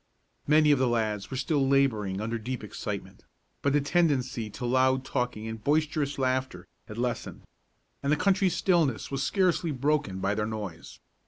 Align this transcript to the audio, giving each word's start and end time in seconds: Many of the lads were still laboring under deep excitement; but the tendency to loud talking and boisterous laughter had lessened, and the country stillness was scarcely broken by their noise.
Many 0.47 0.71
of 0.71 0.79
the 0.79 0.87
lads 0.87 1.29
were 1.29 1.37
still 1.37 1.67
laboring 1.67 2.21
under 2.21 2.39
deep 2.39 2.63
excitement; 2.63 3.23
but 3.61 3.71
the 3.71 3.81
tendency 3.81 4.49
to 4.49 4.65
loud 4.65 5.05
talking 5.05 5.47
and 5.47 5.63
boisterous 5.63 6.17
laughter 6.17 6.65
had 6.87 6.97
lessened, 6.97 7.43
and 8.01 8.11
the 8.11 8.15
country 8.15 8.49
stillness 8.49 9.11
was 9.11 9.21
scarcely 9.21 9.69
broken 9.69 10.17
by 10.17 10.33
their 10.33 10.47
noise. 10.47 10.97